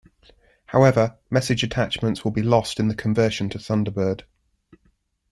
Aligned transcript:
However, 0.65 1.17
message 1.29 1.61
attachments 1.63 2.23
will 2.25 2.31
be 2.31 2.41
lost 2.41 2.79
in 2.79 2.87
the 2.87 2.95
conversion 2.95 3.49
to 3.49 3.59
Thunderbird. 3.59 4.23